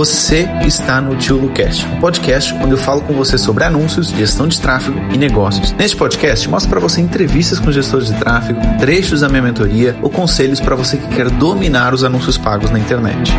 [0.00, 4.48] Você está no Tio Lucast, um podcast onde eu falo com você sobre anúncios, gestão
[4.48, 5.72] de tráfego e negócios.
[5.72, 10.08] Neste podcast, mostro para você entrevistas com gestores de tráfego, trechos da minha mentoria ou
[10.08, 13.30] conselhos para você que quer dominar os anúncios pagos na internet.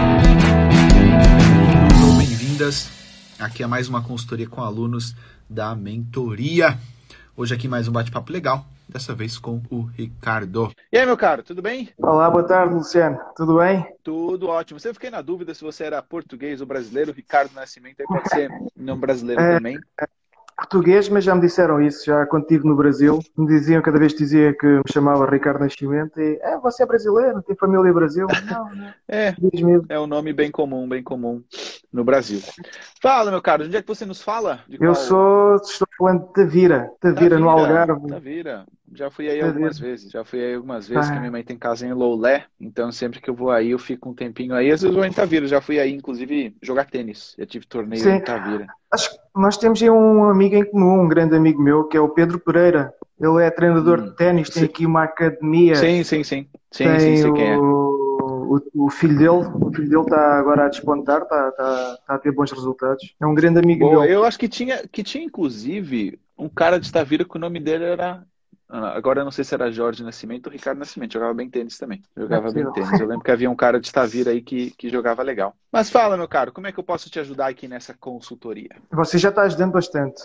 [2.19, 2.91] Bem-vindas.
[3.39, 5.15] Aqui é mais uma consultoria com alunos
[5.49, 6.77] da mentoria.
[7.35, 10.71] Hoje aqui mais um bate-papo legal dessa vez com o Ricardo.
[10.91, 11.89] E aí, meu caro, tudo bem?
[11.97, 13.17] Olá, boa tarde, Luciano.
[13.35, 13.87] Tudo bem?
[14.03, 14.79] Tudo ótimo.
[14.79, 17.13] Você fiquei na dúvida se você era português ou brasileiro.
[17.13, 19.79] Ricardo Nascimento aí pode ser não brasileiro é, também.
[19.99, 20.05] É,
[20.61, 23.19] português, mas já me disseram isso, já quando estive no Brasil.
[23.37, 27.41] Me diziam, cada vez dizia que me chamava Ricardo Nascimento e é, você é brasileiro,
[27.41, 28.27] tem família em Brasil.
[28.51, 28.93] Não, não.
[29.07, 29.33] é,
[29.89, 31.41] é um nome bem comum, bem comum
[31.91, 32.41] no Brasil.
[33.01, 34.59] Fala, meu caro, onde é que você nos fala?
[34.69, 38.07] Eu sou, estou falando de Tavira, Tavira, no Algarve.
[38.07, 41.13] Tavira, já fui aí algumas vezes, já fui aí algumas vezes, ah.
[41.13, 44.09] que minha mãe tem casa em Loulé, então sempre que eu vou aí eu fico
[44.09, 47.45] um tempinho aí, às vezes vou em Tavira, já fui aí inclusive jogar tênis, já
[47.45, 48.11] tive torneio Sim.
[48.11, 48.67] em Tavira.
[48.91, 52.01] Acho que nós temos aí um amigo em comum, um grande amigo meu, que é
[52.01, 54.05] o Pedro Pereira, ele é treinador hum.
[54.05, 55.75] de ténis, tem aqui uma academia.
[55.75, 57.57] Sim, sim, sim, sim, tem sim, sei quem é.
[57.57, 62.19] O, o, filho dele, o filho dele está agora a despontar, está, está, está a
[62.19, 63.15] ter bons resultados.
[63.21, 64.11] É um grande amigo Boa, meu.
[64.11, 67.85] Eu acho que tinha, que tinha inclusive um cara de Tavira que o nome dele
[67.85, 68.25] era
[68.71, 71.13] agora eu não sei se era Jorge Nascimento ou Ricardo Nascimento.
[71.13, 72.01] Jogava bem tênis também.
[72.15, 72.99] Jogava é bem tênis.
[72.99, 75.53] Eu lembro que havia um cara de Tavira aí que, que jogava legal.
[75.71, 78.69] Mas fala, meu caro, como é que eu posso te ajudar aqui nessa consultoria?
[78.91, 80.21] Você já está ajudando bastante.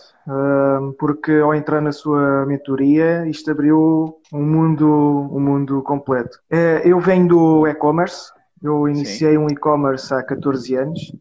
[0.99, 6.39] Porque ao entrar na sua mentoria, isto abriu um mundo, um mundo completo.
[6.51, 8.31] É, eu venho do e-commerce.
[8.63, 9.39] Eu iniciei Sim.
[9.39, 11.13] um e-commerce há 14 anos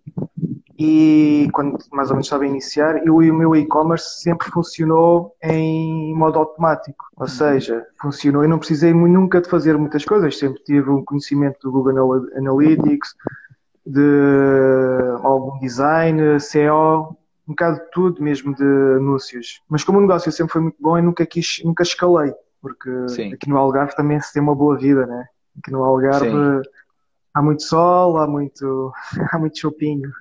[0.77, 5.33] e quando mais ou menos estava a iniciar, eu e o meu e-commerce sempre funcionou
[5.41, 7.27] em modo automático, ou uhum.
[7.29, 11.71] seja, funcionou e não precisei nunca de fazer muitas coisas, sempre tive um conhecimento do
[11.71, 13.15] Google Analytics,
[13.85, 17.15] de algum design, SEO,
[17.47, 19.61] um bocado de tudo mesmo de anúncios.
[19.69, 23.33] Mas como o negócio sempre foi muito bom, eu nunca quis, nunca escalei, porque Sim.
[23.33, 25.25] aqui no Algarve também se tem uma boa vida, né?
[25.57, 26.69] Aqui no Algarve Sim.
[27.33, 28.91] há muito sol, há muito,
[29.31, 30.11] há muito chopinho.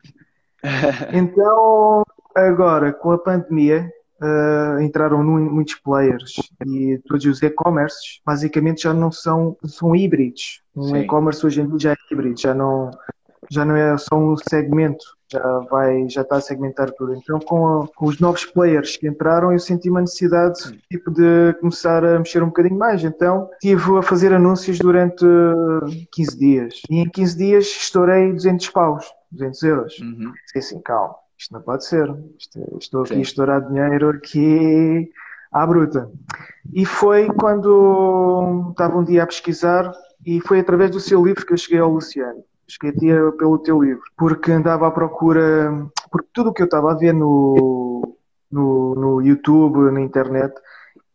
[1.13, 2.03] Então,
[2.35, 3.91] agora, com a pandemia,
[4.23, 6.35] uh, entraram muitos players
[6.67, 10.63] e todos os e-commerces basicamente já não são, são híbridos.
[10.77, 12.91] Um e-commerce hoje em dia já é híbrido, já não,
[13.51, 17.15] já não é só um segmento, já vai, já está a segmentar tudo.
[17.15, 20.59] Então, com, a, com os novos players que entraram, eu senti uma necessidade
[20.91, 23.05] tipo de começar a mexer um bocadinho mais.
[23.05, 25.25] Então, estive a fazer anúncios durante
[26.13, 29.05] 15 dias e em 15 dias estourei 200 paus.
[29.35, 29.99] 200 euros.
[29.99, 30.33] Uhum.
[30.47, 32.15] Disse assim, calma, isto não pode ser.
[32.39, 33.19] Isto, estou aqui Sim.
[33.19, 35.11] a estourar dinheiro aqui
[35.53, 36.11] à bruta.
[36.73, 39.93] E foi quando estava um dia a pesquisar
[40.25, 42.43] e foi através do seu livro que eu cheguei ao Luciano.
[42.67, 46.93] Cheguei a pelo teu livro, porque andava à procura, porque tudo o que eu estava
[46.93, 48.17] a ver no,
[48.51, 50.55] no, no YouTube, na internet,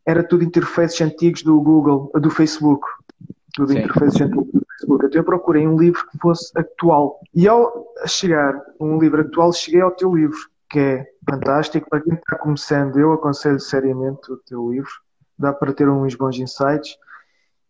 [0.06, 2.88] era tudo interfaces antigos do Google, do Facebook.
[3.56, 3.80] Tudo Sim.
[3.80, 4.59] interfaces antigos
[4.90, 5.06] Facebook.
[5.06, 7.20] Então eu procurei um livro que fosse atual.
[7.34, 10.38] E ao chegar um livro atual, cheguei ao teu livro,
[10.70, 11.90] que é fantástico.
[11.90, 14.92] Para quem está começando, eu aconselho seriamente o teu livro.
[15.38, 16.98] Dá para ter uns bons insights.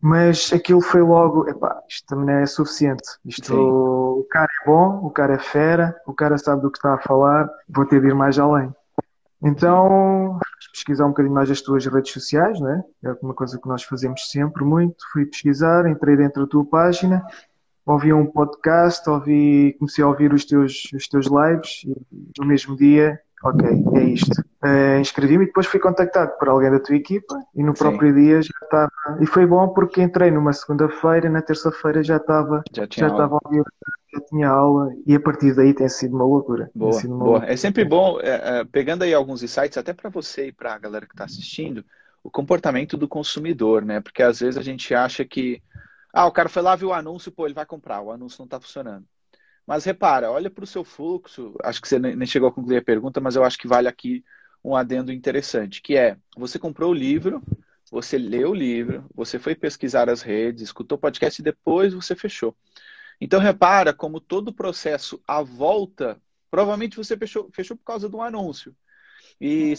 [0.01, 3.03] Mas aquilo foi logo, epá, isto também não é suficiente.
[3.25, 6.93] Isto, o cara é bom, o cara é fera, o cara sabe do que está
[6.93, 8.73] a falar, vou ter de ir mais além.
[9.41, 10.37] Então,
[10.71, 12.83] pesquisar um bocadinho mais as tuas redes sociais, né?
[13.03, 14.97] É uma coisa que nós fazemos sempre muito.
[15.11, 17.25] Fui pesquisar, entrei dentro da tua página,
[17.85, 22.75] ouvi um podcast, ouvi, comecei a ouvir os teus, os teus lives e no mesmo
[22.75, 24.41] dia, ok, é isto.
[24.63, 27.83] Uh, Inscrevi-me e depois fui contactado por alguém da tua equipa e no Sim.
[27.83, 28.91] próprio dia já estava.
[29.21, 33.39] E foi bom porque entrei numa segunda-feira, na terça-feira já estava já, já estava a
[33.45, 33.63] ouvir
[34.19, 36.69] já tinha aula e a partir daí tem sido uma loucura.
[36.75, 37.29] Boa, uma boa.
[37.31, 37.51] Loucura.
[37.51, 40.79] É sempre bom, é, é, pegando aí alguns insights, até para você e para a
[40.79, 41.83] galera que está assistindo,
[42.23, 44.01] o comportamento do consumidor, né?
[44.01, 45.61] Porque às vezes a gente acha que,
[46.13, 48.45] ah, o cara foi lá, viu o anúncio, pô, ele vai comprar, o anúncio não
[48.45, 49.05] está funcionando.
[49.65, 52.83] Mas repara, olha para o seu fluxo, acho que você nem chegou a concluir a
[52.83, 54.23] pergunta, mas eu acho que vale aqui
[54.63, 57.41] um adendo interessante, que é, você comprou o livro,
[57.91, 62.15] você leu o livro, você foi pesquisar as redes, escutou o podcast e depois você
[62.15, 62.55] fechou.
[63.19, 68.15] Então, repara como todo o processo à volta, provavelmente você fechou, fechou por causa de
[68.15, 68.75] um anúncio.
[69.39, 69.73] E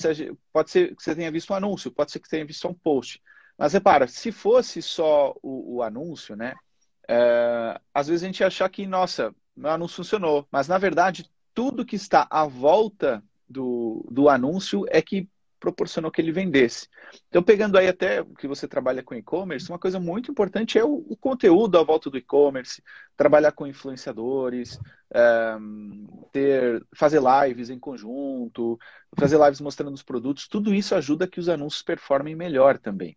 [0.53, 3.23] pode ser que você tenha visto um anúncio, pode ser que tenha visto um post.
[3.59, 6.55] Mas repara, se fosse só o, o anúncio, né?
[7.09, 10.47] É, às vezes a gente achar que, nossa, meu anúncio funcionou.
[10.51, 15.29] Mas na verdade, tudo que está à volta do, do anúncio é que
[15.61, 16.89] proporcionou que ele vendesse.
[17.29, 21.05] Então, pegando aí até que você trabalha com e-commerce, uma coisa muito importante é o,
[21.09, 22.83] o conteúdo à volta do e-commerce,
[23.17, 24.81] trabalhar com influenciadores,
[25.13, 25.57] é,
[26.33, 28.79] ter, fazer lives em conjunto,
[29.17, 33.17] fazer lives mostrando os produtos, tudo isso ajuda que os anúncios performem melhor também.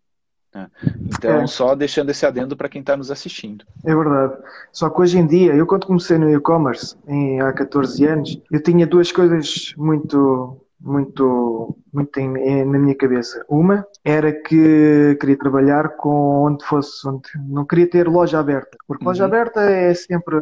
[0.54, 0.70] Né?
[1.06, 1.46] Então, é.
[1.46, 3.64] só deixando esse adendo para quem está nos assistindo.
[3.84, 4.36] É verdade.
[4.70, 6.96] Só que hoje em dia, eu quando comecei no e-commerce,
[7.42, 13.44] há 14 anos, eu tinha duas coisas muito muito, muito em, na minha cabeça.
[13.48, 19.02] Uma era que queria trabalhar com onde fosse, onde não queria ter loja aberta, porque
[19.02, 19.10] uhum.
[19.10, 20.38] loja aberta é sempre,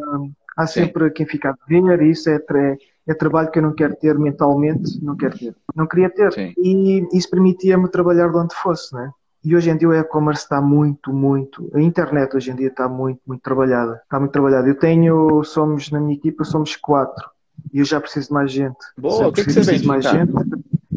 [0.57, 1.13] há sempre Sim.
[1.13, 4.17] quem fica a ver e isso é, é, é, trabalho que eu não quero ter
[4.19, 6.33] mentalmente, não quero ter, não queria ter.
[6.33, 6.53] Sim.
[6.57, 9.09] E isso permitia-me trabalhar de onde fosse, né?
[9.45, 11.69] E hoje em dia o e-commerce está muito, muito.
[11.73, 13.99] A internet hoje em dia está muito, muito trabalhada.
[14.01, 14.69] Está muito trabalhada.
[14.69, 17.32] Eu tenho, somos na minha equipa, somos quatro
[17.73, 18.77] e eu já preciso de mais gente.
[18.97, 19.87] Boa, o que, é que você vende?
[19.87, 20.31] Mais gente.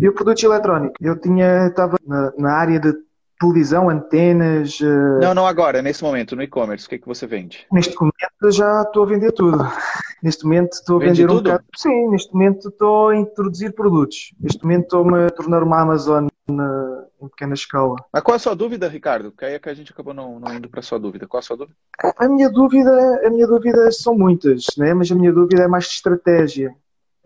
[0.00, 0.96] Eu produtos eletrónicos.
[1.00, 2.94] Eu tinha, estava na, na área de
[3.40, 4.78] televisão, antenas.
[4.80, 5.20] Uh...
[5.20, 7.66] Não, não agora, nesse momento, no e-commerce, o que é que você vende?
[7.72, 9.58] Neste momento já estou a vender tudo.
[10.22, 11.40] Neste momento estou a Vende vender tudo?
[11.40, 11.64] um bocado.
[11.76, 14.32] Sim, neste momento estou a introduzir produtos.
[14.40, 17.96] Neste momento estou-me a tornar uma Amazon na, em pequena escala.
[18.12, 19.32] Mas qual é a sua dúvida, Ricardo?
[19.32, 21.26] Que aí é que a gente acabou não, não indo para a sua dúvida.
[21.26, 21.76] Qual é a sua dúvida?
[22.18, 24.92] A minha dúvida, a minha dúvida são muitas, né?
[24.94, 26.74] mas a minha dúvida é mais de estratégia.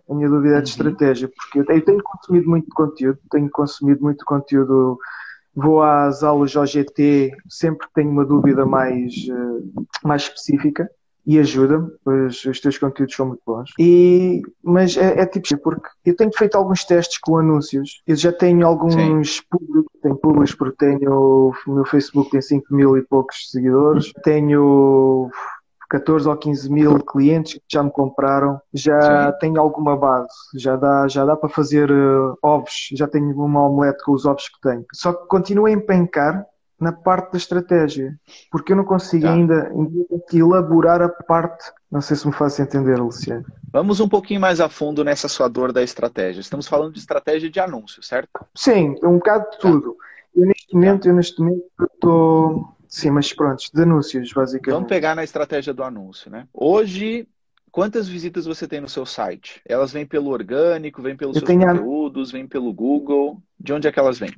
[0.09, 0.77] A minha dúvida é de uhum.
[0.77, 4.99] estratégia, porque eu tenho consumido muito conteúdo, tenho consumido muito conteúdo
[5.55, 10.89] vou às aulas OGT sempre que tenho uma dúvida mais, eh, mais específica
[11.31, 13.71] e ajuda-me, pois os teus conteúdos são muito bons.
[13.79, 18.33] E, mas é, é tipo, porque eu tenho feito alguns testes com anúncios, eu já
[18.33, 19.43] tenho alguns Sim.
[19.49, 25.31] públicos, tenho públicos porque tenho, o meu Facebook tem 5 mil e poucos seguidores, tenho
[25.89, 29.39] 14 ou 15 mil clientes que já me compraram, já Sim.
[29.39, 34.03] tenho alguma base, já dá, já dá para fazer uh, ovos, já tenho uma omelete
[34.05, 34.85] com os ovos que tenho.
[34.93, 36.45] Só que continuo a empencar
[36.81, 38.19] na parte da estratégia,
[38.51, 39.33] porque eu não consigo tá.
[39.33, 39.71] ainda,
[40.33, 41.71] elaborar a parte.
[41.91, 43.45] Não sei se me faz entender, Luciano.
[43.73, 46.41] Vamos um pouquinho mais a fundo nessa sua dor da estratégia.
[46.41, 48.31] Estamos falando de estratégia de anúncio, certo?
[48.55, 49.97] Sim, um bocado de tudo.
[50.35, 52.75] Eu neste momento, eu neste momento estou.
[52.89, 54.75] Sim, mas pronto, de anúncios, basicamente.
[54.75, 56.49] Vamos pegar na estratégia do anúncio, né?
[56.53, 57.29] Hoje,
[57.71, 59.61] quantas visitas você tem no seu site?
[59.67, 62.33] Elas vêm pelo orgânico, vêm pelos eu seus conteúdos, a...
[62.33, 63.43] vêm pelo Google?
[63.59, 64.31] De onde é que elas vêm?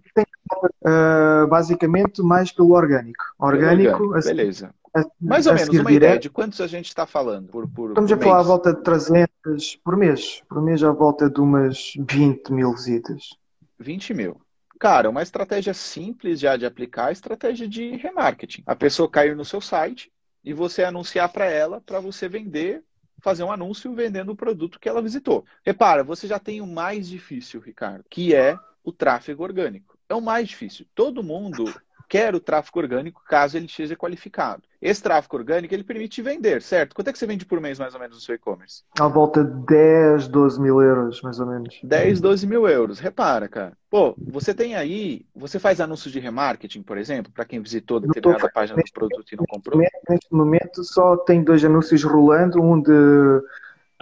[0.85, 3.25] Uh, basicamente, mais pelo orgânico.
[3.39, 4.75] Orgânico, orgânico beleza.
[4.95, 5.97] A, Mais ou menos, uma direto.
[5.97, 8.75] ideia de quantos a gente está falando por, por Estamos por a falar à volta
[8.75, 10.43] de 300 por mês.
[10.49, 13.31] Por mês, à volta de umas 20 mil visitas.
[13.79, 14.41] 20 mil.
[14.79, 18.65] Cara, uma estratégia simples já de aplicar é a estratégia de remarketing.
[18.67, 20.13] A pessoa cair no seu site
[20.45, 22.83] e você anunciar para ela para você vender,
[23.23, 25.47] fazer um anúncio vendendo o produto que ela visitou.
[25.65, 29.97] Repara, você já tem o mais difícil, Ricardo, que é o tráfego orgânico.
[30.09, 30.85] É o mais difícil.
[30.95, 31.73] Todo mundo
[32.09, 34.65] quer o tráfego orgânico caso ele seja qualificado.
[34.83, 36.93] Esse tráfego orgânico ele permite vender, certo?
[36.93, 38.83] Quanto é que você vende por mês mais ou menos no seu e-commerce?
[38.99, 41.79] À volta de 10, 12 mil euros, mais ou menos.
[41.85, 42.99] 10, 12 mil euros.
[42.99, 43.79] Repara, cara.
[43.89, 48.51] Pô, você tem aí, você faz anúncios de remarketing, por exemplo, para quem visitou determinada
[48.51, 49.81] página do produto e não comprou?
[50.09, 52.91] Neste momento só tem dois anúncios rolando, um de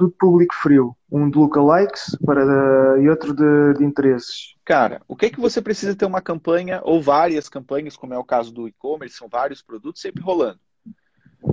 [0.00, 0.96] tudo público frio.
[1.12, 4.54] Um de lookalikes para, e outro de, de interesses.
[4.64, 8.18] Cara, o que é que você precisa ter uma campanha ou várias campanhas, como é
[8.18, 10.58] o caso do e-commerce, são vários produtos sempre rolando?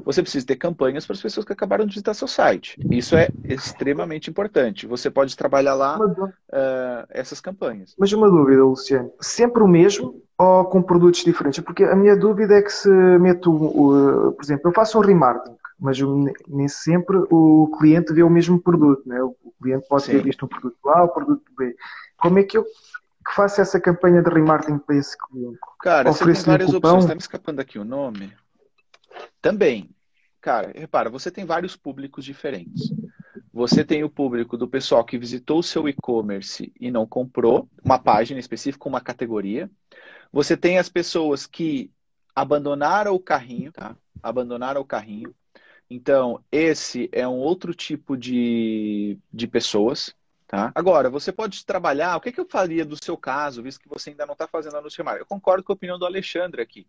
[0.06, 2.80] Você precisa ter campanhas para as pessoas que acabaram de visitar seu site.
[2.92, 4.88] Isso é extremamente importante.
[4.88, 7.96] Você pode trabalhar lá uh, essas campanhas.
[7.98, 9.12] Mas uma dúvida, Luciano.
[9.20, 11.64] Sempre o mesmo ou com produtos diferentes?
[11.64, 15.58] Porque a minha dúvida é que se meto, uh, por exemplo, eu faço um remarketing
[15.80, 16.00] mas
[16.48, 19.22] nem sempre o cliente vê o mesmo produto, né?
[19.22, 20.14] O cliente pode Sim.
[20.14, 21.76] ter visto um produto A ou produto B.
[22.18, 22.66] Como é que eu
[23.36, 25.60] faço essa campanha de remarketing para esse cliente?
[25.80, 27.04] Cara, você tem várias um opções.
[27.04, 28.34] Está me escapando aqui o nome.
[29.50, 29.90] Também.
[30.42, 32.92] Cara, repara, você tem vários públicos diferentes.
[33.54, 37.98] Você tem o público do pessoal que visitou o seu e-commerce e não comprou, uma
[37.98, 39.70] página específica, uma categoria.
[40.32, 41.92] Você tem as pessoas que
[42.36, 43.96] abandonaram o carrinho, tá?
[44.22, 45.34] Abandonaram o carrinho
[45.90, 50.14] então, esse é um outro tipo de, de pessoas.
[50.46, 50.72] Tá?
[50.76, 52.16] Agora, você pode trabalhar.
[52.16, 54.48] O que, é que eu faria do seu caso, visto que você ainda não está
[54.48, 55.24] fazendo anúncio remarketing?
[55.24, 56.88] Eu concordo com a opinião do Alexandre aqui.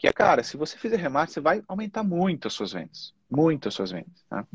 [0.00, 3.12] Que é, cara, se você fizer remarketing, você vai aumentar muito as suas vendas.
[3.30, 4.24] Muito as suas vendas.
[4.30, 4.46] Tá?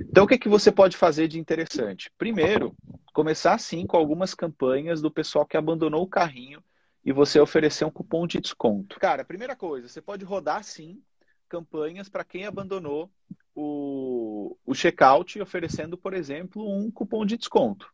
[0.00, 2.10] Então, o que, é que você pode fazer de interessante?
[2.18, 2.74] Primeiro,
[3.12, 6.60] começar sim com algumas campanhas do pessoal que abandonou o carrinho
[7.04, 8.98] e você oferecer um cupom de desconto.
[8.98, 11.00] Cara, primeira coisa, você pode rodar sim
[11.48, 13.08] campanhas para quem abandonou
[13.54, 17.88] o, o checkout, oferecendo, por exemplo, um cupom de desconto.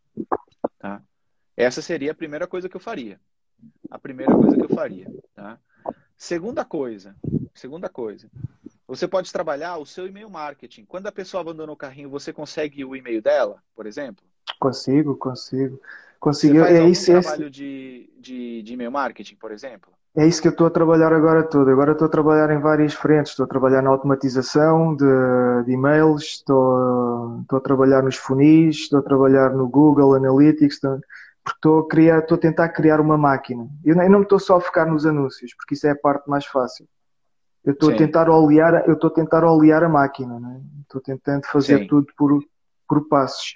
[0.79, 1.03] Tá?
[1.55, 3.21] Essa seria a primeira coisa que eu faria.
[3.91, 5.61] A primeira coisa que eu faria, tá?
[6.21, 7.17] Segunda coisa,
[7.55, 8.29] segunda coisa.
[8.87, 10.85] Você pode trabalhar o seu e-mail marketing.
[10.85, 14.23] Quando a pessoa abandona o carrinho, você consegue o e-mail dela, por exemplo?
[14.61, 15.81] Consigo, consigo.
[16.21, 16.57] Consigo.
[16.57, 19.91] Você faz é algum isso, é trabalho de, de, de e-mail marketing, por exemplo?
[20.15, 21.71] É isso que eu estou a trabalhar agora todo.
[21.71, 23.33] Agora estou a trabalhar em várias frentes.
[23.33, 25.05] Estou a trabalhar na automatização de,
[25.65, 31.01] de e-mails, estou, estou a trabalhar nos funis, estou a trabalhar no Google Analytics, estou,
[31.43, 33.69] porque estou a, criar, estou a tentar criar uma máquina.
[33.85, 35.97] Eu não, eu não me estou só a focar nos anúncios, porque isso é a
[35.97, 36.87] parte mais fácil.
[37.65, 40.61] Eu estou a tentar olear, eu estou a tentar olear a máquina, né?
[40.83, 41.87] estou tentando fazer Sim.
[41.89, 42.43] tudo por,
[42.89, 43.53] por passos,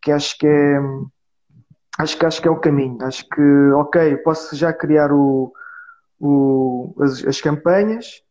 [0.00, 0.78] que acho que é
[1.98, 3.02] acho que acho que é o caminho.
[3.02, 5.52] Acho que ok, posso já criar o
[6.20, 8.22] o, as, as, campanhas,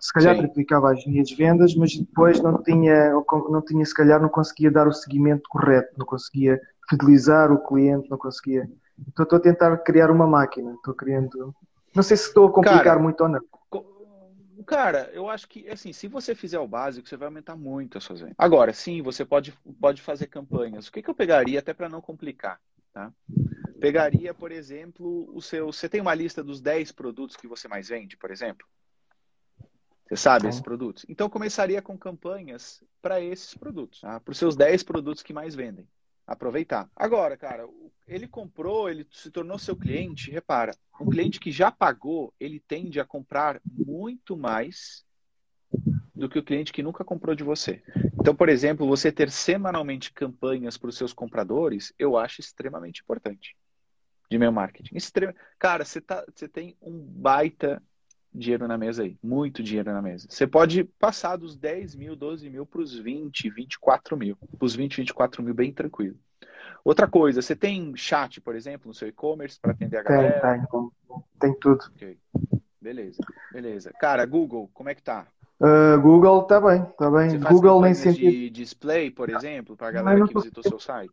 [0.00, 0.42] se calhar Sim.
[0.42, 3.12] triplicava as minhas vendas, mas depois não tinha,
[3.50, 8.10] não tinha, se calhar não conseguia dar o seguimento correto, não conseguia fidelizar o cliente,
[8.10, 8.68] não conseguia.
[9.06, 11.54] Então estou a tentar criar uma máquina, estou querendo.
[11.94, 13.40] Não sei se estou a complicar cara, muito ou não.
[14.66, 18.04] Cara, eu acho que assim, se você fizer o básico, você vai aumentar muito as
[18.04, 18.36] suas vendas.
[18.36, 20.88] Agora, sim, você pode, pode fazer campanhas.
[20.88, 22.60] O que, que eu pegaria até para não complicar?
[22.92, 23.12] Tá?
[23.80, 25.72] Pegaria, por exemplo, o seu.
[25.72, 28.66] Você tem uma lista dos 10 produtos que você mais vende, por exemplo?
[30.08, 31.04] Você sabe esses produtos?
[31.08, 34.18] Então começaria com campanhas para esses produtos, tá?
[34.18, 35.86] para os seus 10 produtos que mais vendem.
[36.28, 36.90] Aproveitar.
[36.94, 37.66] Agora, cara,
[38.06, 40.30] ele comprou, ele se tornou seu cliente.
[40.30, 45.06] Repara, um cliente que já pagou, ele tende a comprar muito mais
[46.14, 47.82] do que o cliente que nunca comprou de você.
[48.20, 53.56] Então, por exemplo, você ter semanalmente campanhas para os seus compradores, eu acho extremamente importante
[54.30, 54.96] de meu marketing.
[54.96, 55.34] Extrema...
[55.58, 57.82] Cara, você, tá, você tem um baita
[58.38, 60.26] dinheiro na mesa aí, muito dinheiro na mesa.
[60.30, 64.36] Você pode passar dos 10 mil, 12 mil para os 20, 24 mil.
[64.36, 66.16] Para os 20, 24 mil, bem tranquilo.
[66.84, 70.40] Outra coisa, você tem chat, por exemplo, no seu e-commerce para atender a galera?
[70.40, 70.90] Tem, tem,
[71.40, 71.84] tem tudo.
[71.96, 72.16] Okay.
[72.80, 73.18] Beleza,
[73.52, 73.92] beleza.
[74.00, 75.26] Cara, Google, como é que tá?
[75.60, 77.30] Uh, Google está bem, está bem.
[77.30, 78.30] Você Google nem sentido.
[78.30, 81.12] de display, por exemplo, para a galera que visitou o seu site?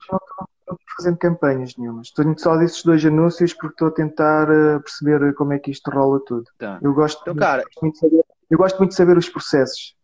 [0.67, 2.07] Não estou fazendo campanhas nenhumas.
[2.07, 5.89] Estou só desses dois anúncios porque estou a tentar uh, perceber como é que isto
[5.91, 6.45] rola tudo.
[6.57, 6.79] Tá.
[6.81, 9.95] Eu gosto, então, cara, gosto muito de saber, eu gosto muito de saber os processos.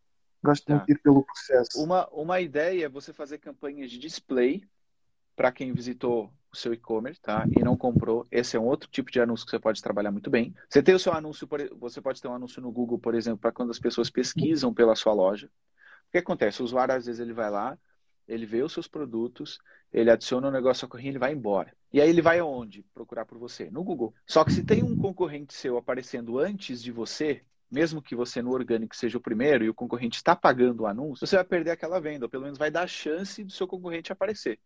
[0.44, 0.74] Gosto tá.
[0.76, 1.82] muito de ir pelo processo.
[1.84, 4.64] Uma, uma ideia é você fazer campanhas de display
[5.36, 7.46] para quem visitou o seu e-commerce, tá?
[7.58, 8.28] E não comprou.
[8.30, 10.54] Esse é um outro tipo de anúncio que você pode trabalhar muito bem.
[10.70, 11.48] Você tem o seu anúncio,
[11.80, 14.96] você pode ter um anúncio no Google, por exemplo, para quando as pessoas pesquisam pela
[14.96, 15.48] sua loja.
[15.48, 16.62] O que acontece?
[16.62, 17.78] O usuário, às vezes, ele vai lá,
[18.28, 19.60] ele vê os seus produtos,
[19.94, 21.74] ele adiciona um negócio ao carrinho, ele vai embora.
[21.92, 22.84] E aí ele vai aonde?
[22.94, 23.70] Procurar por você?
[23.70, 24.14] No Google.
[24.26, 28.52] Só que se tem um concorrente seu aparecendo antes de você, mesmo que você no
[28.52, 32.00] orgânico seja o primeiro e o concorrente está pagando o anúncio, você vai perder aquela
[32.00, 34.60] venda, ou pelo menos vai dar chance do seu concorrente aparecer.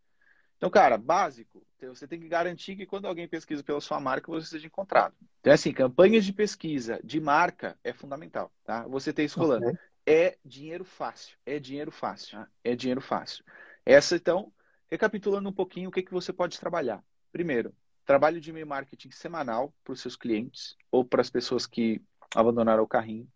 [0.57, 4.47] Então, cara, básico, você tem que garantir que quando alguém pesquisa pela sua marca, você
[4.47, 5.13] seja encontrado.
[5.41, 8.87] Então, assim, campanhas de pesquisa de marca é fundamental, tá?
[8.87, 9.67] Você ter isso rolando.
[9.67, 9.79] Okay.
[10.07, 12.47] É dinheiro fácil, é dinheiro fácil, tá?
[12.63, 13.43] é dinheiro fácil.
[13.85, 14.51] Essa, então,
[14.95, 17.03] recapitulando um pouquinho, o que, que você pode trabalhar?
[17.29, 17.75] Primeiro,
[18.05, 22.01] trabalho de e-mail marketing semanal para os seus clientes ou para as pessoas que
[22.33, 23.27] abandonaram o carrinho.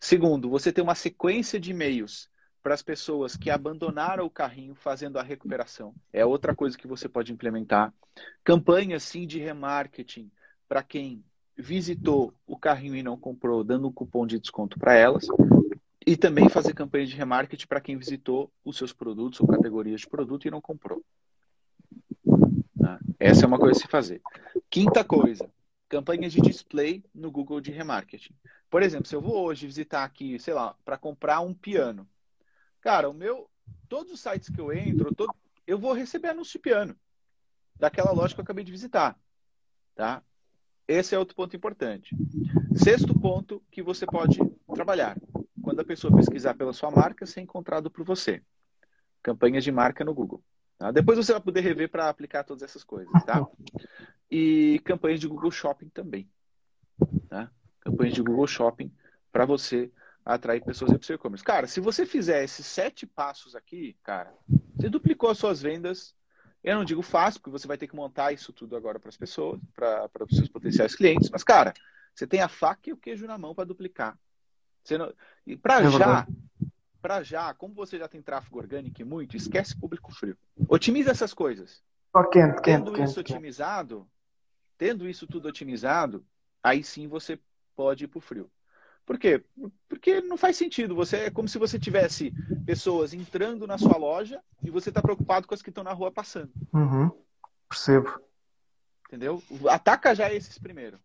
[0.00, 2.30] Segundo, você tem uma sequência de e-mails
[2.62, 5.94] para as pessoas que abandonaram o carrinho fazendo a recuperação.
[6.12, 7.92] É outra coisa que você pode implementar.
[8.42, 10.30] Campanhas sim de remarketing
[10.66, 11.22] para quem
[11.56, 15.26] visitou o carrinho e não comprou, dando um cupom de desconto para elas.
[16.06, 20.08] E também fazer campanha de remarketing para quem visitou os seus produtos ou categorias de
[20.08, 21.04] produto e não comprou.
[22.80, 22.98] Tá?
[23.18, 24.22] Essa é uma coisa a se fazer.
[24.70, 25.50] Quinta coisa,
[25.88, 28.34] campanhas de display no Google de remarketing.
[28.70, 32.08] Por exemplo, se eu vou hoje visitar aqui, sei lá, para comprar um piano,
[32.80, 33.48] Cara, o meu.
[33.88, 35.34] Todos os sites que eu entro, todo,
[35.66, 36.96] eu vou receber anúncio de piano.
[37.78, 39.18] Daquela loja que eu acabei de visitar.
[39.94, 40.22] Tá?
[40.86, 42.16] Esse é outro ponto importante.
[42.74, 44.38] Sexto ponto que você pode
[44.74, 45.16] trabalhar.
[45.70, 48.42] Quando a pessoa pesquisar pela sua marca, ser encontrado por você.
[49.22, 50.42] Campanhas de marca no Google.
[50.76, 50.90] Tá?
[50.90, 53.12] Depois você vai poder rever para aplicar todas essas coisas.
[53.24, 53.46] Tá?
[54.28, 56.28] E campanhas de Google Shopping também.
[57.28, 57.52] Tá?
[57.80, 58.92] Campanhas de Google Shopping
[59.30, 59.92] para você
[60.24, 61.44] atrair pessoas para o seu e-commerce.
[61.44, 64.34] Cara, se você fizer esses sete passos aqui, cara,
[64.74, 66.16] você duplicou as suas vendas.
[66.64, 69.16] Eu não digo fácil, porque você vai ter que montar isso tudo agora para as
[69.16, 71.30] pessoas, para os seus potenciais clientes.
[71.30, 71.72] Mas, cara,
[72.12, 74.18] você tem a faca e o queijo na mão para duplicar.
[74.90, 75.12] Você não...
[75.46, 76.26] E para é já,
[77.00, 80.36] para já, como você já tem tráfego orgânico e muito, esquece público frio.
[80.68, 81.80] Otimiza essas coisas.
[82.12, 84.10] Oh, quente, tendo quente, isso quente, otimizado,
[84.76, 86.26] tendo isso tudo otimizado,
[86.60, 87.38] aí sim você
[87.76, 88.50] pode ir para o frio.
[89.06, 89.44] Por quê?
[89.88, 90.94] Porque não faz sentido.
[90.96, 92.32] Você é como se você tivesse
[92.66, 96.10] pessoas entrando na sua loja e você está preocupado com as que estão na rua
[96.10, 96.52] passando.
[96.72, 97.10] Uhum.
[97.68, 98.20] Percebo.
[99.06, 99.40] Entendeu?
[99.68, 100.98] Ataca já esses primeiro.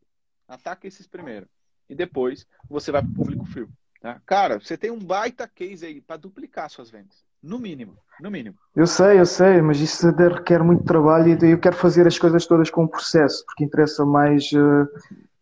[0.48, 1.48] Ataca esses primeiro.
[1.90, 3.70] E depois você vai para o público frio.
[4.02, 4.22] Tá?
[4.26, 7.24] Cara, você tem um baita case aí para duplicar suas vendas.
[7.42, 8.56] No mínimo, no mínimo.
[8.76, 12.48] Eu sei, eu sei, mas isso requer muito trabalho e eu quero fazer as coisas
[12.48, 14.52] todas com um processo, porque interessa mais.
[14.52, 14.88] Uh,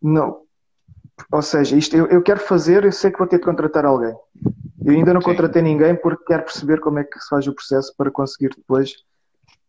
[0.02, 0.42] não.
[1.32, 4.14] Ou seja, isto eu, eu, quero fazer, eu sei que vou ter de contratar alguém.
[4.86, 5.28] Eu ainda não Sim.
[5.28, 8.92] contratei ninguém porque quero perceber como é que se faz o processo para conseguir depois.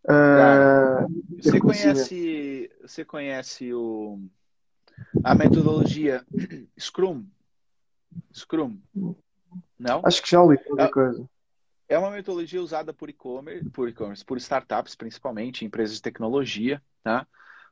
[0.04, 1.06] Uh,
[1.40, 4.18] você conhece, você conhece o,
[5.22, 6.24] a metodologia
[6.78, 7.24] Scrum?
[8.32, 8.78] Scrum?
[9.78, 10.02] Não?
[10.04, 11.28] Acho que já li qualquer é, coisa.
[11.88, 17.26] É uma metodologia usada por e-commerce, por e-commerce, por startups, principalmente, empresas de tecnologia, tá?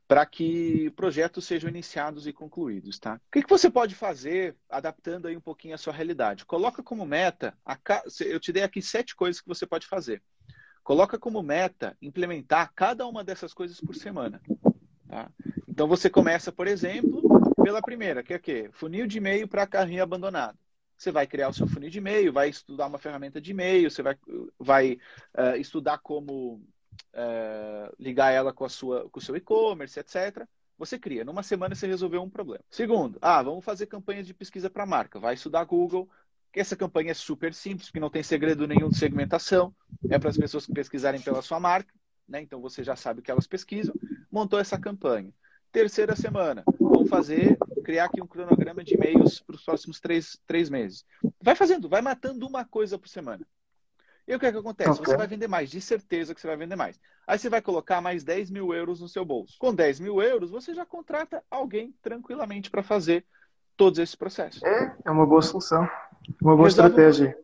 [0.07, 3.15] Para que projetos sejam iniciados e concluídos, tá?
[3.15, 6.45] O que, que você pode fazer, adaptando aí um pouquinho a sua realidade?
[6.45, 7.77] Coloca como meta, a,
[8.21, 10.21] eu te dei aqui sete coisas que você pode fazer.
[10.83, 14.41] Coloca como meta implementar cada uma dessas coisas por semana.
[15.07, 15.31] Tá?
[15.73, 17.23] Então você começa, por exemplo,
[17.63, 18.69] pela primeira, que é o quê?
[18.73, 20.55] Funil de e-mail para carrinho abandonado.
[20.95, 24.03] Você vai criar o seu funil de e-mail, vai estudar uma ferramenta de e-mail, você
[24.03, 24.15] vai,
[24.59, 24.99] vai
[25.35, 26.61] uh, estudar como
[27.15, 30.47] uh, ligar ela com, a sua, com o seu e-commerce, etc.
[30.77, 31.25] Você cria.
[31.25, 32.63] Numa semana você resolveu um problema.
[32.69, 35.19] Segundo, ah, vamos fazer campanhas de pesquisa para marca.
[35.19, 36.07] Vai estudar Google,
[36.51, 39.73] que essa campanha é super simples, porque não tem segredo nenhum de segmentação.
[40.07, 41.91] É para as pessoas pesquisarem pela sua marca,
[42.29, 42.43] né?
[42.43, 43.95] Então você já sabe o que elas pesquisam.
[44.31, 45.33] Montou essa campanha.
[45.73, 50.69] Terceira semana, vamos fazer, criar aqui um cronograma de e-mails para os próximos três, três
[50.69, 51.03] meses.
[51.41, 53.43] Vai fazendo, vai matando uma coisa por semana.
[54.27, 54.91] E o que é que acontece?
[54.91, 55.05] Okay.
[55.05, 56.99] Você vai vender mais, de certeza que você vai vender mais.
[57.25, 59.55] Aí você vai colocar mais 10 mil euros no seu bolso.
[59.57, 63.25] Com 10 mil euros, você já contrata alguém tranquilamente para fazer
[63.75, 64.61] todos esses processos.
[64.61, 65.89] É, é uma boa solução.
[66.39, 67.37] Uma boa Resolve estratégia.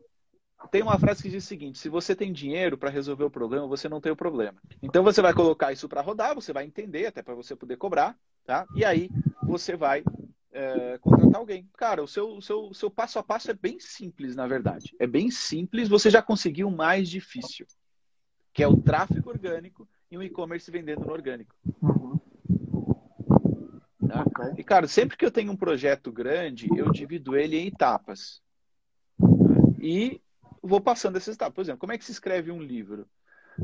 [0.70, 3.66] Tem uma frase que diz o seguinte: se você tem dinheiro para resolver o problema,
[3.66, 4.60] você não tem o problema.
[4.82, 8.16] Então você vai colocar isso para rodar, você vai entender até para você poder cobrar,
[8.44, 8.66] tá?
[8.74, 9.10] E aí
[9.42, 10.04] você vai
[10.52, 11.68] é, contratar alguém.
[11.76, 14.94] Cara, o seu, o seu, o seu passo a passo é bem simples, na verdade.
[14.98, 15.88] É bem simples.
[15.88, 17.66] Você já conseguiu o mais difícil,
[18.52, 21.54] que é o tráfego orgânico e o e-commerce vendendo no orgânico.
[24.06, 24.24] Tá?
[24.26, 24.52] Okay.
[24.58, 28.42] E, cara, sempre que eu tenho um projeto grande, eu divido ele em etapas.
[29.78, 30.20] E
[30.62, 31.54] vou passando essas etapas.
[31.54, 33.06] Por exemplo, como é que se escreve um livro?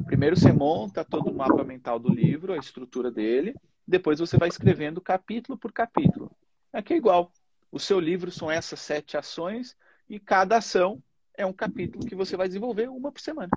[0.04, 3.54] Primeiro você monta todo o mapa mental do livro, a estrutura dele.
[3.86, 6.30] Depois você vai escrevendo capítulo por capítulo.
[6.72, 7.30] Aqui é igual.
[7.70, 9.76] O seu livro são essas sete ações
[10.08, 11.02] e cada ação
[11.36, 13.50] é um capítulo que você vai desenvolver uma por semana.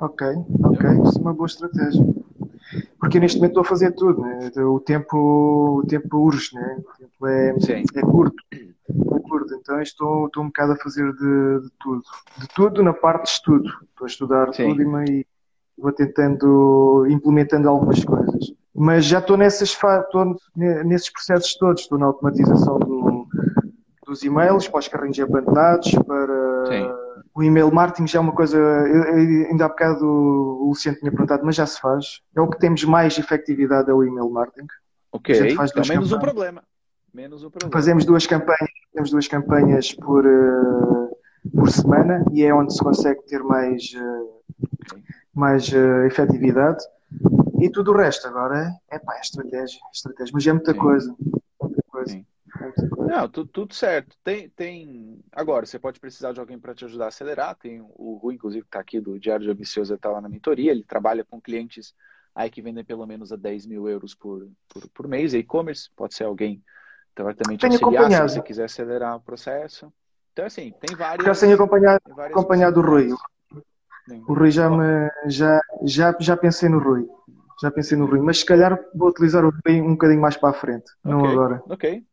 [0.00, 0.26] Ok,
[0.64, 0.90] ok.
[1.04, 2.02] Isso é uma boa estratégia.
[2.98, 4.50] Porque neste momento estou a fazer tudo, né?
[4.64, 6.80] o, tempo, o tempo urge, né?
[6.80, 8.44] o tempo é, é curto curto,
[9.62, 12.02] então estou, estou um bocado a fazer de, de, tudo.
[12.38, 13.68] De tudo na parte de estudo.
[13.68, 14.70] Estou a estudar Sim.
[14.70, 15.26] tudo e
[15.78, 18.52] vou tentando, implementando algumas coisas.
[18.74, 21.82] Mas já estou, nessas, estou nesses processos todos.
[21.82, 23.28] Estou na automatização do,
[24.04, 26.90] dos e-mails para os carrinhos abandonados, para Sim.
[27.34, 28.58] o e-mail marketing já é uma coisa.
[28.58, 29.04] Eu,
[29.50, 32.20] ainda há bocado o Luciano tinha perguntado, mas já se faz.
[32.34, 34.66] É o que temos mais efetividade é o e-mail marketing.
[35.12, 36.62] Ok, então menos um problema.
[37.12, 37.72] Menos um problema.
[37.72, 41.16] Fazemos duas campanhas, temos duas campanhas por, uh,
[41.54, 44.42] por semana e é onde se consegue ter mais, uh,
[45.34, 46.82] mais uh, efetividade.
[47.60, 50.32] E tudo o resto agora é, pá, é estratégia, estratégia.
[50.32, 50.78] Mas é muita Sim.
[50.78, 51.16] coisa.
[51.60, 52.12] Muita coisa.
[52.12, 52.26] Sim.
[52.98, 54.16] Não, tudo, tudo, certo.
[54.24, 55.22] Tem, tem.
[55.32, 57.54] Agora, você pode precisar de alguém para te ajudar a acelerar.
[57.56, 60.70] Tem o Rui, inclusive, que está aqui do Diário de Ambicioso, está lá na mentoria.
[60.70, 61.94] Ele trabalha com clientes
[62.34, 65.90] aí que vendem pelo menos a 10 mil euros por, por, por mês, e-commerce.
[65.94, 66.62] Pode ser alguém
[67.14, 69.92] teoricamente tenho auxiliar se você quiser acelerar o processo.
[70.32, 71.26] Então, assim, tem vários.
[71.26, 73.08] Já tenho acompanhado, acompanhado o Rui.
[74.26, 77.06] O Rui já, me, já, já, já pensei no Rui.
[77.60, 80.50] Já pensei no Rui, mas se calhar vou utilizar o Rui um bocadinho mais para
[80.50, 81.12] a frente, okay.
[81.12, 81.62] não agora.
[81.66, 82.04] Ok.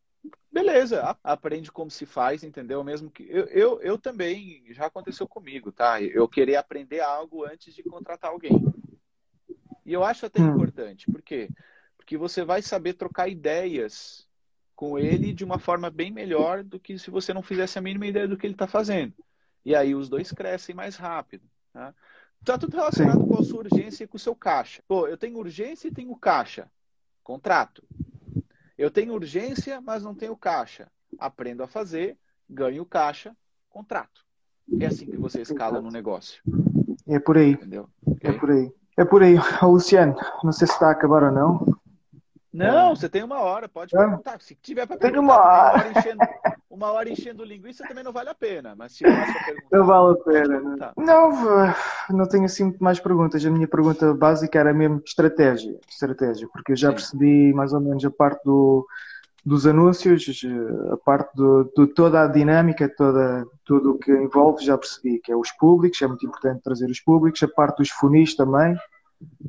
[0.52, 2.82] Beleza, aprende como se faz, entendeu?
[2.82, 3.26] Mesmo que.
[3.28, 6.02] Eu, eu, eu também, já aconteceu comigo, tá?
[6.02, 8.52] Eu querer aprender algo antes de contratar alguém.
[9.86, 10.50] E eu acho até hum.
[10.50, 11.48] importante, por quê?
[11.96, 14.28] Porque você vai saber trocar ideias
[14.80, 18.06] com ele de uma forma bem melhor do que se você não fizesse a mínima
[18.06, 19.12] ideia do que ele está fazendo.
[19.62, 21.44] E aí os dois crescem mais rápido.
[21.70, 21.94] Tá?
[22.42, 23.28] Tá tudo relacionado Sim.
[23.28, 24.82] com a sua urgência e com o seu caixa.
[24.88, 26.66] Pô, eu tenho urgência e tenho caixa.
[27.22, 27.84] Contrato.
[28.78, 30.90] Eu tenho urgência, mas não tenho caixa.
[31.18, 32.16] Aprendo a fazer,
[32.48, 33.36] ganho caixa,
[33.68, 34.24] contrato.
[34.80, 36.42] É assim que você escala no negócio.
[37.06, 37.50] É por aí.
[37.50, 37.86] Entendeu?
[38.06, 38.30] Okay?
[38.30, 38.72] É por aí.
[38.96, 39.34] É por aí.
[39.62, 41.79] Luciano, não sei se está a acabar ou não.
[42.52, 44.40] Não, você tem uma hora, pode perguntar.
[44.40, 45.50] Se tiver para perguntar, uma hora.
[45.50, 46.20] Uma hora, enchendo,
[46.68, 49.04] uma hora enchendo linguiça também não vale a pena, mas se
[49.70, 50.60] Não vale a pena.
[50.60, 51.74] Não, né?
[52.08, 53.44] não, não tenho assim mais perguntas.
[53.44, 56.94] A minha pergunta básica era mesmo estratégia, estratégia, porque eu já Sim.
[56.94, 58.84] percebi mais ou menos a parte do,
[59.44, 60.42] dos anúncios,
[60.92, 65.36] a parte de toda a dinâmica, toda, tudo o que envolve, já percebi que é
[65.36, 68.76] os públicos, é muito importante trazer os públicos, a parte dos funis também,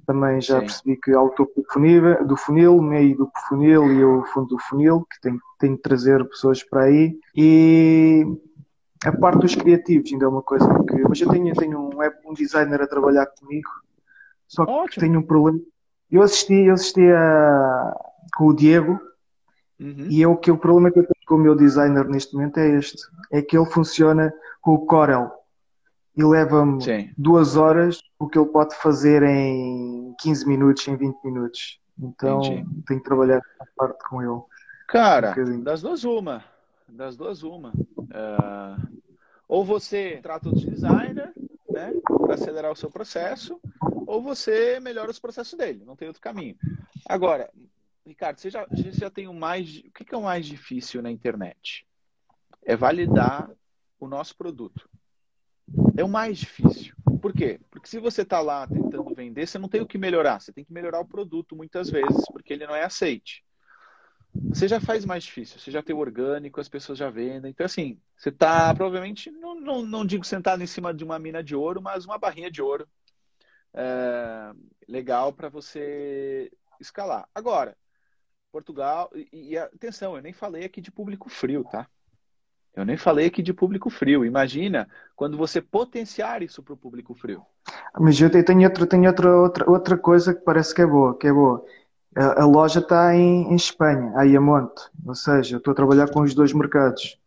[0.05, 0.65] também já Sim.
[0.65, 4.47] percebi que há o topo do funil, do funil, meio do funil e o fundo
[4.47, 7.17] do funil, que tem, tem de trazer pessoas para aí.
[7.35, 8.25] E
[9.05, 11.01] a parte dos criativos ainda é uma coisa que.
[11.07, 13.69] Mas eu tenho, tenho um, um designer a trabalhar comigo,
[14.47, 15.01] só que Ótimo.
[15.01, 15.59] tenho um problema.
[16.11, 17.95] Eu assisti, eu assisti a,
[18.35, 18.99] com o Diego,
[19.79, 20.07] uhum.
[20.09, 22.57] e é o que o problema que eu tenho com o meu designer neste momento
[22.57, 22.97] é este:
[23.31, 25.40] é que ele funciona com o Corel
[26.15, 31.79] e leva-me duas horas o que ele pode fazer em 15 minutos, em 20 minutos.
[31.97, 32.83] Então Entendi.
[32.85, 34.41] tenho que trabalhar a parte com ele.
[34.87, 36.43] Cara, um das duas uma.
[36.87, 37.71] Das duas uma.
[37.97, 39.01] Uh,
[39.47, 41.33] ou você trata o designer,
[41.69, 43.59] né, para acelerar o seu processo,
[44.05, 45.83] ou você melhora os processos dele.
[45.85, 46.57] Não tem outro caminho.
[47.07, 47.49] Agora,
[48.05, 49.79] Ricardo, você já, você já tem o mais.
[49.79, 51.85] O que é o mais difícil na internet?
[52.63, 53.49] É validar
[53.99, 54.89] o nosso produto.
[56.01, 56.95] É o mais difícil.
[57.21, 57.59] Por quê?
[57.69, 60.41] Porque se você está lá tentando vender, você não tem o que melhorar.
[60.41, 63.45] Você tem que melhorar o produto muitas vezes, porque ele não é aceite.
[64.33, 65.59] Você já faz mais difícil.
[65.59, 67.51] Você já tem o orgânico, as pessoas já vendem.
[67.51, 71.43] Então, assim, você está provavelmente, não, não, não digo sentado em cima de uma mina
[71.43, 72.89] de ouro, mas uma barrinha de ouro
[73.71, 74.51] é,
[74.87, 77.29] legal para você escalar.
[77.35, 77.77] Agora,
[78.51, 81.87] Portugal, e, e atenção, eu nem falei aqui de público frio, tá?
[82.75, 84.23] Eu nem falei aqui de público frio.
[84.23, 87.41] Imagina quando você potenciar isso para o público frio.
[87.99, 91.27] Mas eu tenho, outra, tenho outra, outra, outra coisa que parece que é boa, que
[91.27, 91.63] é boa.
[92.15, 94.81] A, a loja está em, em Espanha, aí a monte.
[95.05, 97.19] Ou seja, eu estou a trabalhar com os dois mercados.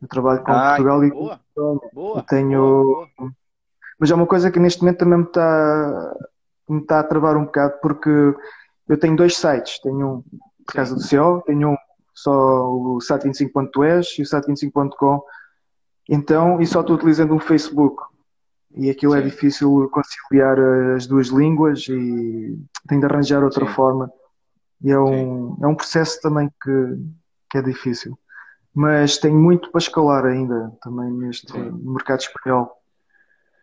[0.00, 1.90] Eu trabalho com Ai, Portugal e boa, com Espanha.
[1.92, 2.60] Boa, eu tenho...
[2.60, 3.32] Boa, boa.
[3.98, 6.16] Mas é uma coisa que neste momento também me está,
[6.68, 8.10] me está a travar um bocado, porque
[8.88, 9.80] eu tenho dois sites.
[9.80, 10.24] Tenho um
[10.68, 11.76] por causa do CEO, tenho um
[12.22, 15.22] só o site25.es e o site25.com.
[16.08, 18.02] Então, e só estou utilizando um Facebook.
[18.74, 19.26] E aquilo é Sim.
[19.26, 20.58] é difícil conciliar
[20.96, 23.72] as duas línguas e tenho de arranjar outra Sim.
[23.72, 24.12] forma.
[24.82, 26.98] E é um, é um processo também que,
[27.50, 28.18] que é difícil.
[28.74, 32.72] Mas tenho muito para escalar ainda também neste no mercado espanhol.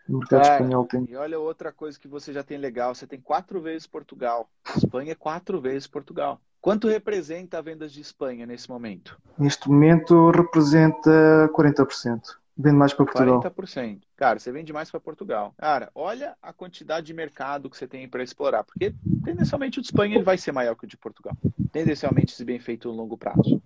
[0.08, 1.06] No mercado espanhol tem.
[1.10, 4.50] E olha outra coisa que você já tem legal: você tem quatro vezes Portugal.
[4.76, 6.42] Espanha é quatro vezes Portugal.
[6.66, 9.22] Quanto representa a vendas de Espanha nesse momento?
[9.38, 12.40] Neste momento representa 40%.
[12.58, 13.40] Vende mais para Portugal.
[13.40, 14.02] 40%.
[14.16, 15.54] Cara, você vende mais para Portugal.
[15.60, 18.64] Cara, olha a quantidade de mercado que você tem para explorar.
[18.64, 21.38] Porque, tendencialmente, o de Espanha ele vai ser maior que o de Portugal.
[21.72, 23.62] Tendencialmente, se bem feito no longo prazo.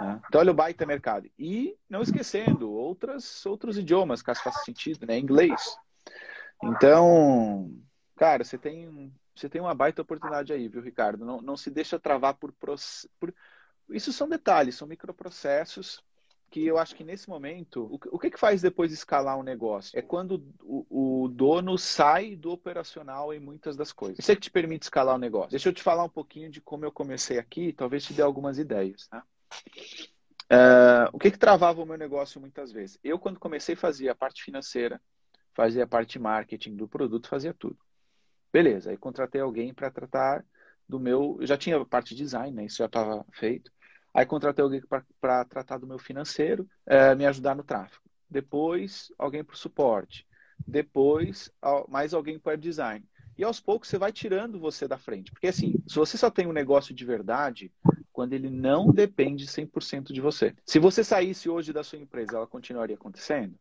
[0.00, 0.22] Né?
[0.26, 1.28] Então, olha o baita mercado.
[1.38, 5.18] E, não esquecendo, outras, outros idiomas, caso faça sentido, né?
[5.18, 5.76] Inglês.
[6.64, 7.70] Então,
[8.16, 11.24] cara, você tem você tem uma baita oportunidade aí, viu, Ricardo?
[11.24, 13.34] Não, não se deixa travar por, por...
[13.90, 16.02] Isso são detalhes, são microprocessos
[16.50, 19.96] que eu acho que nesse momento, o, que, que faz depois escalar um negócio?
[19.96, 24.18] É quando o, o, dono sai do operacional em muitas das coisas.
[24.18, 25.50] Isso é que te permite escalar o negócio.
[25.50, 28.58] Deixa eu te falar um pouquinho de como eu comecei aqui, talvez te dê algumas
[28.58, 29.06] ideias.
[29.06, 29.24] Tá?
[30.50, 32.98] Uh, o que, que travava o meu negócio muitas vezes?
[33.04, 35.00] Eu, quando comecei, fazia a parte financeira,
[35.54, 37.78] fazia a parte marketing do produto, fazia tudo.
[38.52, 40.44] Beleza, aí contratei alguém para tratar
[40.88, 41.36] do meu.
[41.40, 42.64] Eu já tinha parte de design, né?
[42.64, 43.70] Isso já estava feito.
[44.12, 44.82] Aí contratei alguém
[45.20, 48.02] para tratar do meu financeiro, é, me ajudar no tráfego.
[48.28, 50.26] Depois, alguém para o suporte.
[50.66, 51.50] Depois,
[51.88, 53.04] mais alguém para design.
[53.38, 55.32] E aos poucos você vai tirando você da frente.
[55.32, 57.72] Porque assim, se você só tem um negócio de verdade,
[58.12, 60.54] quando ele não depende 100% de você.
[60.66, 63.54] Se você saísse hoje da sua empresa, ela continuaria acontecendo?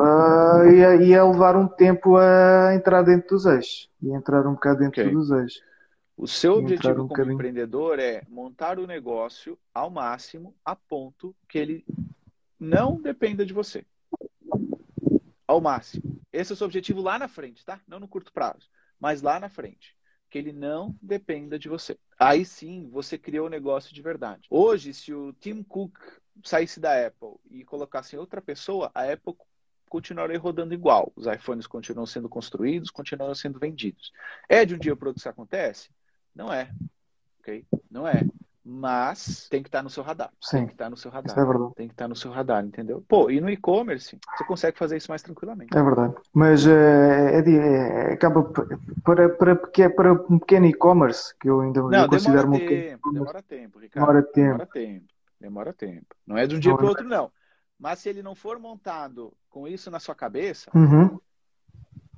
[0.00, 3.90] Uh, ia, ia, levar um tempo a entrar dentro dos eixos.
[4.02, 5.12] Ia entrar um bocado dentro okay.
[5.12, 5.62] dos eixos.
[6.16, 11.58] O seu objetivo um como empreendedor é montar o negócio ao máximo a ponto que
[11.58, 11.84] ele
[12.58, 13.86] não dependa de você.
[15.46, 16.20] Ao máximo.
[16.30, 17.80] Esse é o seu objetivo lá na frente, tá?
[17.88, 18.68] Não no curto prazo,
[19.00, 19.96] mas lá na frente.
[20.28, 21.98] Que ele não dependa de você.
[22.18, 24.46] Aí sim, você criou o negócio de verdade.
[24.50, 25.96] Hoje, se o Tim Cook
[26.44, 29.34] saísse da Apple e colocasse outra pessoa, a Apple
[29.90, 31.12] continuarei rodando igual.
[31.16, 34.12] Os iPhones continuam sendo construídos, continuam sendo vendidos.
[34.48, 35.90] É de um dia para outro que isso acontece?
[36.34, 36.70] Não é.
[37.40, 37.66] Ok?
[37.90, 38.22] Não é.
[38.64, 40.30] Mas tem que estar no seu radar.
[40.40, 40.58] Sim.
[40.58, 41.32] Tem que estar no seu radar.
[41.32, 41.74] Isso é verdade.
[41.74, 43.04] Tem que estar no seu radar, entendeu?
[43.08, 45.76] Pô, e no e-commerce, você consegue fazer isso mais tranquilamente.
[45.76, 46.14] É verdade.
[46.32, 48.44] Mas é, é, é acaba
[49.02, 53.12] para, para, para um pequeno e-commerce, que eu ainda não, eu considero demora tempo, um
[53.12, 54.06] Demora tempo, Ricardo.
[54.06, 54.44] Demora tempo.
[54.44, 55.06] Demora tempo.
[55.40, 56.16] Demora tempo.
[56.26, 57.32] Não é de um dia para o outro, não.
[57.80, 61.18] Mas se ele não for montado com isso na sua cabeça, uhum.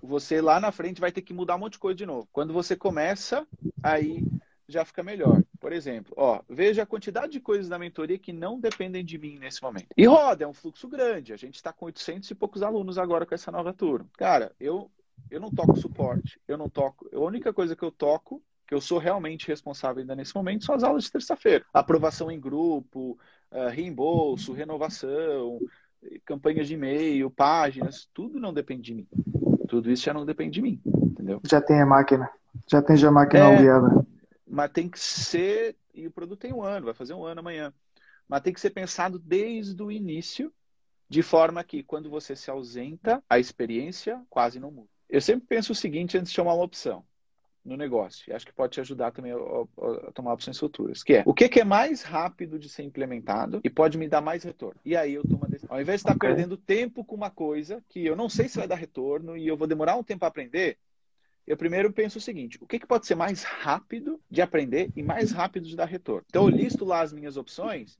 [0.02, 2.28] você lá na frente vai ter que mudar um monte de coisa de novo.
[2.32, 3.46] Quando você começa,
[3.80, 4.24] aí
[4.66, 5.40] já fica melhor.
[5.60, 9.38] Por exemplo, ó, veja a quantidade de coisas da mentoria que não dependem de mim
[9.38, 9.86] nesse momento.
[9.96, 11.32] E roda, é um fluxo grande.
[11.32, 14.08] A gente está com 800 e poucos alunos agora com essa nova turma.
[14.18, 14.90] Cara, eu,
[15.30, 17.08] eu não toco suporte, eu não toco.
[17.14, 20.74] A única coisa que eu toco, que eu sou realmente responsável ainda nesse momento, são
[20.74, 21.64] as aulas de terça-feira.
[21.72, 23.16] Aprovação em grupo,
[23.52, 25.60] uh, reembolso, renovação,
[26.24, 29.08] campanhas de e-mail, páginas, tudo não depende de mim.
[29.68, 31.40] Tudo isso já não depende de mim, entendeu?
[31.48, 32.28] Já tem a máquina.
[32.66, 34.06] Já tem já a máquina é, aliada
[34.52, 35.74] mas tem que ser.
[35.94, 37.72] E o produto tem um ano, vai fazer um ano amanhã.
[38.28, 40.52] Mas tem que ser pensado desde o início,
[41.08, 44.88] de forma que quando você se ausenta, a experiência quase não muda.
[45.08, 47.04] Eu sempre penso o seguinte antes de tomar uma opção
[47.64, 51.02] no negócio, e acho que pode te ajudar também a, a, a tomar opções futuras,
[51.02, 54.20] que é o que, que, é mais rápido de ser implementado e pode me dar
[54.20, 54.80] mais retorno.
[54.84, 55.72] E aí eu tomo a decisão.
[55.72, 56.28] Ao invés de estar okay.
[56.28, 59.56] perdendo tempo com uma coisa que eu não sei se vai dar retorno e eu
[59.56, 60.76] vou demorar um tempo a aprender,
[61.46, 65.02] eu primeiro penso o seguinte: o que, que pode ser mais rápido de aprender e
[65.02, 66.24] mais rápido de dar retorno?
[66.28, 67.98] Então, eu listo lá as minhas opções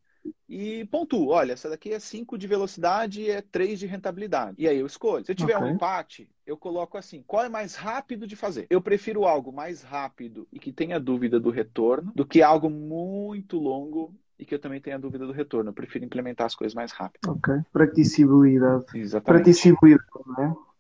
[0.49, 1.29] e pontuo.
[1.29, 4.57] Olha, essa daqui é 5 de velocidade e é 3 de rentabilidade.
[4.59, 5.25] E aí eu escolho.
[5.25, 5.69] Se eu tiver okay.
[5.69, 8.67] um empate, eu coloco assim: qual é mais rápido de fazer?
[8.71, 13.59] Eu prefiro algo mais rápido e que tenha dúvida do retorno do que algo muito
[13.59, 15.71] longo e que eu também tenha dúvida do retorno.
[15.71, 17.31] Eu prefiro implementar as coisas mais rápido.
[17.31, 17.55] Ok.
[17.73, 18.85] Praticidade.
[18.95, 19.45] Exatamente.
[19.45, 20.73] Praticidade, não é?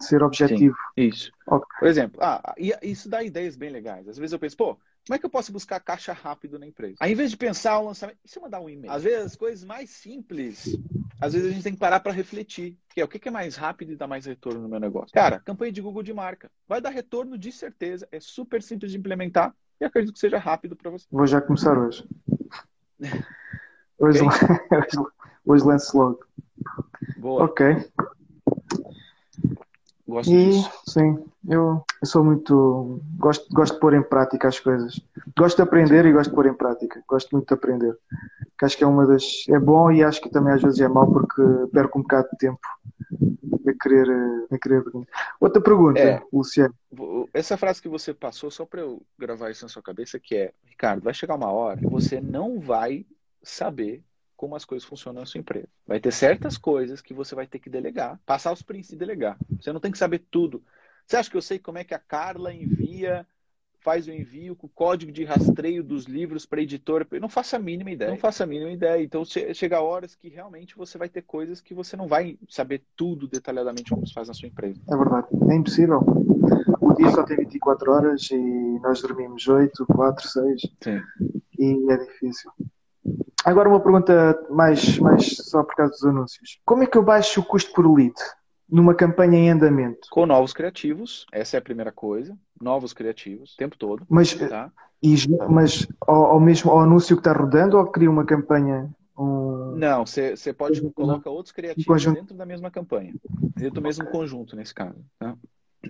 [0.00, 0.76] ser objetivo.
[0.98, 1.32] Sim, isso.
[1.46, 1.78] Okay.
[1.78, 4.08] Por exemplo, ah, isso dá ideias bem legais.
[4.08, 6.96] Às vezes eu penso, pô, como é que eu posso buscar caixa rápido na empresa?
[7.00, 8.92] Aí, em vez de pensar o lançamento, e se eu mandar um e-mail?
[8.92, 10.76] Às vezes as coisas mais simples,
[11.20, 12.76] às vezes a gente tem que parar para refletir.
[12.88, 15.12] Que é o que é mais rápido e dá mais retorno no meu negócio?
[15.12, 16.50] Cara, campanha de Google de marca.
[16.68, 20.76] Vai dar retorno de certeza, é super simples de implementar e acredito que seja rápido
[20.76, 21.06] para você.
[21.10, 22.06] Vou já começar hoje.
[23.96, 24.48] Hoje, okay.
[25.46, 26.20] hoje lanço logo.
[27.16, 27.44] Boa.
[27.44, 27.64] Ok.
[30.06, 30.70] Gosto e, disso.
[30.88, 33.00] Sim, eu, eu sou muito.
[33.16, 35.00] Gosto, gosto de pôr em prática as coisas.
[35.36, 37.02] Gosto de aprender e gosto de pôr em prática.
[37.08, 37.96] Gosto muito de aprender.
[38.64, 39.44] Que acho que é uma das.
[39.48, 42.38] É bom e acho que também às vezes é mau porque perco um bocado de
[42.38, 42.60] tempo
[43.66, 44.08] a querer.
[44.50, 44.82] A querer...
[45.38, 46.74] Outra pergunta, é, Luciano.
[47.32, 50.52] Essa frase que você passou, só para eu gravar isso na sua cabeça, que é:
[50.64, 53.04] Ricardo, vai chegar uma hora que você não vai
[53.42, 54.02] saber
[54.36, 55.68] como as coisas funcionam na sua empresa.
[55.86, 59.36] Vai ter certas coisas que você vai ter que delegar, passar os princípios e delegar.
[59.60, 60.62] Você não tem que saber tudo.
[61.06, 63.26] Você acha que eu sei como é que a Carla envia,
[63.84, 67.06] faz o envio com o código de rastreio dos livros para a editora?
[67.12, 68.10] Eu não faço a mínima ideia.
[68.10, 69.02] Não faço a mínima ideia.
[69.02, 73.28] Então chega horas que realmente você vai ter coisas que você não vai saber tudo
[73.28, 74.80] detalhadamente como se faz na sua empresa.
[74.90, 75.26] É verdade.
[75.50, 76.00] É impossível.
[76.80, 80.62] O dia só tem 24 horas e nós dormimos 8, 4, 6.
[80.80, 81.02] Sim.
[81.58, 82.50] E é difícil.
[83.44, 86.58] Agora uma pergunta mais, mais só por causa dos anúncios.
[86.64, 88.14] Como é que eu baixo o custo por lead
[88.68, 90.08] numa campanha em andamento?
[90.10, 92.36] Com novos criativos, essa é a primeira coisa.
[92.60, 94.06] Novos criativos, o tempo todo.
[94.08, 94.72] Mas, tá?
[95.02, 95.14] e,
[95.48, 98.90] mas ao, ao, mesmo ao anúncio que está rodando ou cria uma campanha?
[99.16, 99.76] Um...
[99.76, 103.14] Não, você pode colocar outros criativos dentro da mesma campanha,
[103.56, 105.04] dentro do mesmo conjunto nesse caso.
[105.18, 105.36] Tá?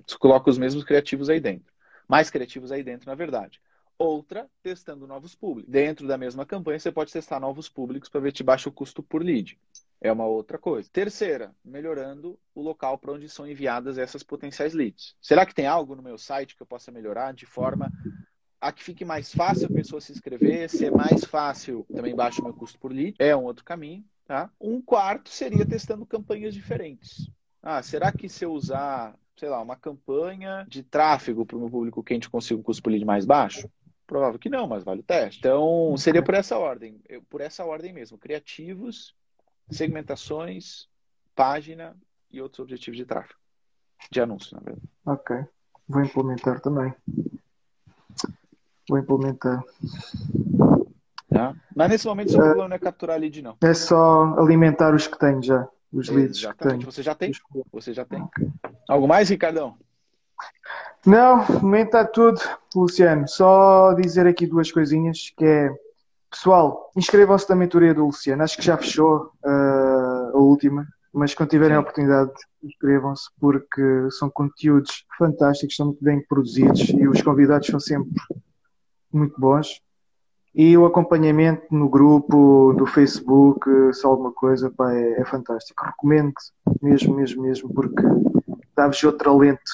[0.07, 1.73] Você coloca os mesmos criativos aí dentro,
[2.09, 3.61] mais criativos aí dentro, na verdade.
[3.97, 5.71] Outra, testando novos públicos.
[5.71, 9.03] Dentro da mesma campanha, você pode testar novos públicos para ver se baixa o custo
[9.03, 9.57] por lead.
[10.05, 10.87] É uma outra coisa.
[10.93, 15.17] Terceira, melhorando o local para onde são enviadas essas potenciais leads.
[15.19, 17.91] Será que tem algo no meu site que eu possa melhorar de forma
[18.61, 22.45] a que fique mais fácil a pessoa se inscrever, ser mais fácil, também baixa o
[22.45, 23.15] meu custo por lead?
[23.19, 24.05] É um outro caminho.
[24.27, 24.51] Tá?
[24.61, 27.31] Um quarto seria testando campanhas diferentes.
[27.63, 31.71] Ah, será que se eu usar, sei lá, uma campanha de tráfego para o meu
[31.71, 33.71] público quente consigo um custo por lead mais baixo?
[34.07, 35.39] Provável que não, mas vale o teste.
[35.39, 38.19] Então, seria por essa ordem, por essa ordem mesmo.
[38.19, 39.15] Criativos,
[39.71, 40.89] segmentações,
[41.35, 41.97] página
[42.31, 43.39] e outros objetivos de tráfego.
[44.11, 44.89] De anúncio, na verdade.
[45.07, 45.37] Ok.
[45.89, 46.95] Vou implementar também.
[48.89, 49.63] Vou implementar.
[51.29, 51.55] Tá?
[51.75, 53.57] Mas nesse momento, seu uh, problema não é capturar lead, não.
[53.63, 55.69] É só alimentar os que tenho já.
[55.93, 56.57] Os leads Exatamente.
[56.59, 56.93] que tenho.
[56.93, 57.33] Você já tem?
[57.73, 58.23] Você já tem.
[58.23, 58.49] Okay.
[58.89, 59.77] Algo mais, Ricardão?
[61.07, 62.41] Não, no momento está tudo,
[62.75, 63.29] Luciano.
[63.29, 65.71] Só dizer aqui duas coisinhas, que é,
[66.35, 68.43] pessoal, inscrevam-se na mentoria do Luciano.
[68.43, 74.29] Acho que já fechou uh, a última, mas quando tiverem a oportunidade, inscrevam-se, porque são
[74.29, 78.21] conteúdos fantásticos, são muito bem produzidos e os convidados são sempre
[79.13, 79.81] muito bons.
[80.53, 85.85] E o acompanhamento no grupo, do Facebook, se alguma coisa, pá, é, é fantástico.
[85.85, 86.33] Recomendo
[86.83, 88.03] mesmo, mesmo, mesmo, porque
[88.77, 89.73] dá-vos outro alento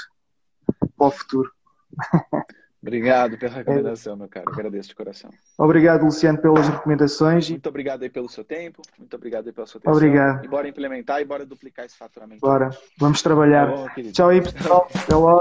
[0.97, 1.51] para o futuro.
[2.83, 4.17] Obrigado pela recomendação, é.
[4.17, 4.49] meu caro.
[4.49, 5.31] Agradeço de coração.
[5.59, 7.51] Obrigado, Luciano, pelas recomendações.
[7.51, 8.81] Muito obrigado aí pelo seu tempo.
[8.99, 9.93] Muito obrigado aí pela sua atenção.
[9.95, 10.45] Obrigado.
[10.45, 12.41] E bora implementar e bora duplicar esse faturamento.
[12.41, 12.71] Bora.
[12.99, 13.71] Vamos trabalhar.
[13.71, 14.89] Tá bom, Tchau aí, pessoal.
[14.95, 15.41] Até logo.